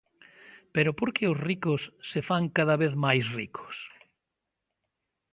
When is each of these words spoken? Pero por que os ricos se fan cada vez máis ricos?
Pero 0.75 0.91
por 0.99 1.09
que 1.15 1.25
os 1.31 1.37
ricos 1.49 1.81
se 2.09 2.19
fan 2.27 2.43
cada 2.57 2.75
vez 2.81 2.93
máis 3.05 3.25
ricos? 3.39 3.75